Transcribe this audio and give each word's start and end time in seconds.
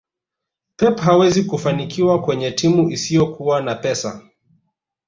pep 0.77 0.99
hawezi 0.99 1.43
kufanikiwa 1.43 2.21
kwenye 2.21 2.51
timu 2.51 2.89
isiyokuwa 2.91 3.61
na 3.61 3.75
pesa 3.75 4.21